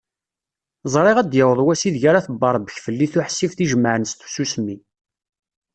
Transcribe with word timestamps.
Ẓriɣ 0.93 1.15
ad 1.17 1.27
d-yaweḍ 1.31 1.59
wass 1.65 1.81
i 1.87 1.89
deg 1.95 2.03
ara 2.09 2.25
tebberbek 2.25 2.77
fell-i 2.85 3.07
tuḥsift 3.11 3.59
i 3.63 3.65
jemaɛen 3.71 4.07
s 4.11 4.13
tsusmi. 4.15 4.77